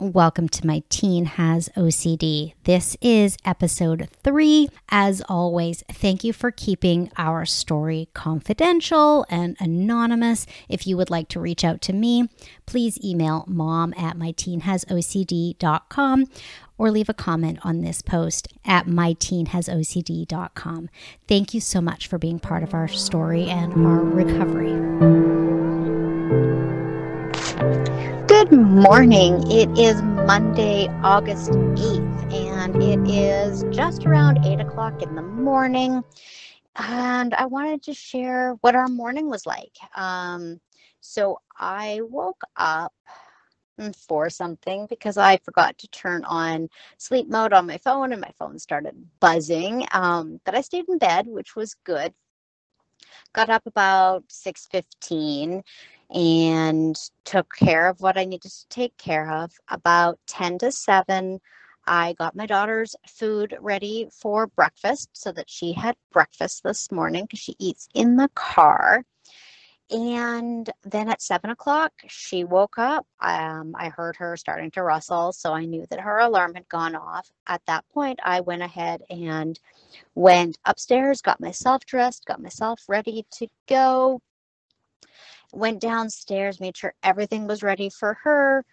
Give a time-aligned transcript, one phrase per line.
[0.00, 2.54] Welcome to My Teen Has OCD.
[2.62, 4.68] This is episode three.
[4.90, 10.46] As always, thank you for keeping our story confidential and anonymous.
[10.68, 12.28] If you would like to reach out to me,
[12.64, 16.26] please email mom at myteenhasocd.com
[16.78, 20.90] or leave a comment on this post at myteenhasocd.com.
[21.26, 25.27] Thank you so much for being part of our story and our recovery.
[28.78, 29.42] Morning.
[29.50, 36.04] It is Monday, August 8th, and it is just around 8 o'clock in the morning.
[36.76, 39.76] And I wanted to share what our morning was like.
[39.96, 40.60] Um,
[41.00, 42.92] so I woke up
[43.96, 48.32] for something because I forgot to turn on sleep mode on my phone and my
[48.38, 49.86] phone started buzzing.
[49.90, 52.14] Um, but I stayed in bed, which was good.
[53.32, 55.64] Got up about 6:15
[56.14, 59.52] and took care of what I needed to take care of.
[59.68, 61.40] About 10 to 7,
[61.86, 67.24] I got my daughter's food ready for breakfast so that she had breakfast this morning
[67.24, 69.04] because she eats in the car.
[69.90, 73.06] And then at seven o'clock, she woke up.
[73.20, 76.94] Um, I heard her starting to rustle, so I knew that her alarm had gone
[76.94, 77.30] off.
[77.46, 79.58] At that point, I went ahead and
[80.14, 84.20] went upstairs, got myself dressed, got myself ready to go,
[85.52, 88.64] went downstairs, made sure everything was ready for her,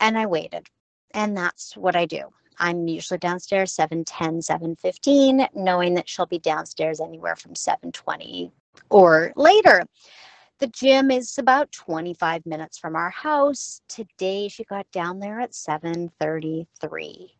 [0.00, 0.68] and I waited.
[1.14, 2.32] And that's what I do.
[2.58, 8.50] I'm usually downstairs 7:10, 7:15, knowing that she'll be downstairs anywhere from 7:20
[8.90, 9.84] or later.
[10.58, 13.82] The gym is about 25 minutes from our house.
[13.88, 17.36] Today she got down there at 7:33.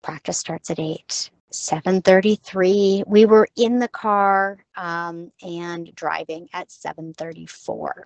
[0.00, 1.30] Practice starts at 8.
[1.54, 3.04] 7:33.
[3.06, 8.04] We were in the car um, and driving at 7:34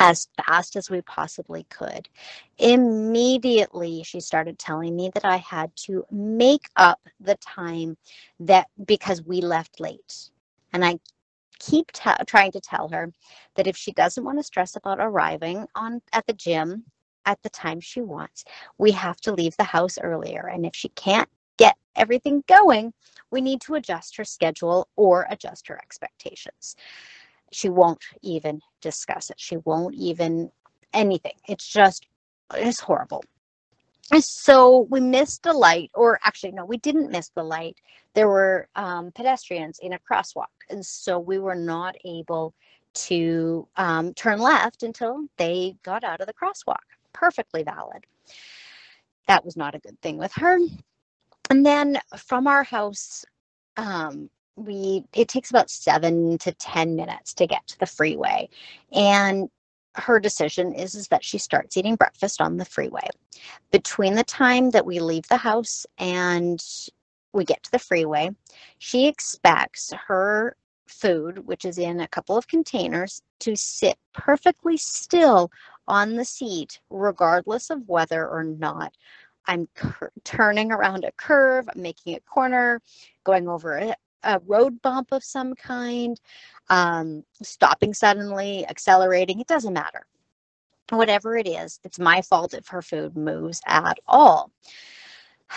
[0.00, 2.08] as fast as we possibly could.
[2.58, 7.96] Immediately, she started telling me that I had to make up the time
[8.40, 10.30] that because we left late.
[10.72, 10.98] And I
[11.60, 13.12] keep t- trying to tell her
[13.56, 16.84] that if she doesn't want to stress about arriving on at the gym
[17.26, 18.44] at the time she wants,
[18.78, 20.48] we have to leave the house earlier.
[20.48, 21.28] And if she can't
[21.62, 22.92] get everything going,
[23.30, 26.74] we need to adjust her schedule or adjust her expectations.
[27.52, 29.38] She won't even discuss it.
[29.38, 30.50] She won't even
[30.92, 31.36] anything.
[31.48, 32.06] It's just,
[32.54, 33.22] it's horrible.
[34.18, 37.78] So we missed a light, or actually, no, we didn't miss the light.
[38.14, 40.56] There were um, pedestrians in a crosswalk.
[40.68, 42.52] And so we were not able
[42.94, 46.84] to um, turn left until they got out of the crosswalk.
[47.12, 48.04] Perfectly valid.
[49.28, 50.58] That was not a good thing with her
[51.52, 53.26] and then from our house
[53.76, 58.48] um, we it takes about seven to ten minutes to get to the freeway.
[58.90, 59.50] And
[59.96, 63.06] her decision is, is that she starts eating breakfast on the freeway.
[63.70, 66.64] Between the time that we leave the house and
[67.34, 68.30] we get to the freeway
[68.78, 75.50] she expects her food which is in a couple of containers to sit perfectly still
[75.86, 78.94] on the seat regardless of whether or not
[79.46, 82.80] I'm cur- turning around a curve, making a corner,
[83.24, 86.20] going over a, a road bump of some kind,
[86.68, 89.40] um, stopping suddenly, accelerating.
[89.40, 90.06] It doesn't matter.
[90.90, 94.52] Whatever it is, it's my fault if her food moves at all.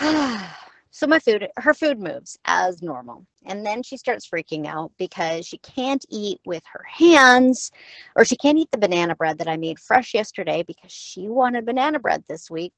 [0.90, 3.26] so my food, her food moves as normal.
[3.44, 7.70] And then she starts freaking out because she can't eat with her hands
[8.16, 11.66] or she can't eat the banana bread that I made fresh yesterday because she wanted
[11.66, 12.72] banana bread this week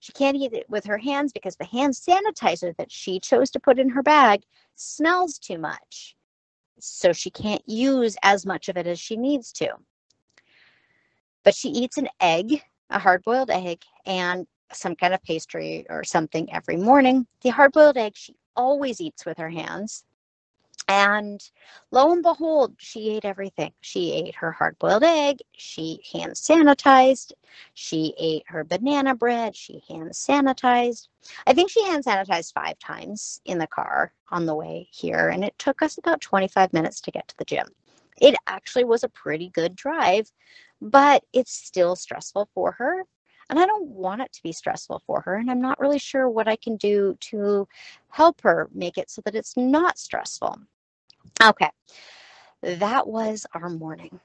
[0.00, 3.60] she can't eat it with her hands because the hand sanitizer that she chose to
[3.60, 4.42] put in her bag
[4.76, 6.16] smells too much.
[6.78, 9.70] So she can't use as much of it as she needs to.
[11.44, 16.04] But she eats an egg, a hard boiled egg, and some kind of pastry or
[16.04, 17.26] something every morning.
[17.42, 20.04] The hard boiled egg she always eats with her hands.
[20.88, 21.42] And
[21.90, 23.72] lo and behold, she ate everything.
[23.82, 25.40] She ate her hard boiled egg.
[25.54, 27.32] She hand sanitized.
[27.74, 29.54] She ate her banana bread.
[29.54, 31.08] She hand sanitized.
[31.46, 35.28] I think she hand sanitized five times in the car on the way here.
[35.28, 37.66] And it took us about 25 minutes to get to the gym.
[38.20, 40.32] It actually was a pretty good drive,
[40.80, 43.04] but it's still stressful for her.
[43.50, 45.36] And I don't want it to be stressful for her.
[45.36, 47.68] And I'm not really sure what I can do to
[48.10, 50.58] help her make it so that it's not stressful.
[51.42, 51.70] Okay.
[52.62, 54.20] That was our morning.